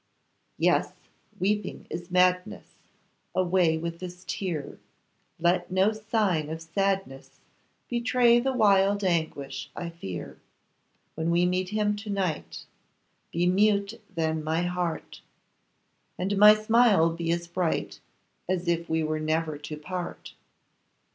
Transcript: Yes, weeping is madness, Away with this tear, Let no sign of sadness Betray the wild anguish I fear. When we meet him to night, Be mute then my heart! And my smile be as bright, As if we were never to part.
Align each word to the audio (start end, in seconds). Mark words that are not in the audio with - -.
Yes, 0.57 0.93
weeping 1.39 1.85
is 1.91 2.09
madness, 2.09 2.65
Away 3.35 3.77
with 3.77 3.99
this 3.99 4.25
tear, 4.27 4.79
Let 5.39 5.69
no 5.69 5.91
sign 5.93 6.49
of 6.49 6.59
sadness 6.59 7.39
Betray 7.87 8.39
the 8.39 8.51
wild 8.51 9.03
anguish 9.03 9.69
I 9.75 9.91
fear. 9.91 10.39
When 11.13 11.29
we 11.29 11.45
meet 11.45 11.69
him 11.69 11.95
to 11.97 12.09
night, 12.09 12.65
Be 13.31 13.45
mute 13.45 14.01
then 14.09 14.43
my 14.43 14.63
heart! 14.63 15.21
And 16.17 16.35
my 16.35 16.55
smile 16.55 17.11
be 17.11 17.31
as 17.31 17.45
bright, 17.45 17.99
As 18.49 18.67
if 18.67 18.89
we 18.89 19.03
were 19.03 19.19
never 19.19 19.55
to 19.59 19.77
part. 19.77 20.33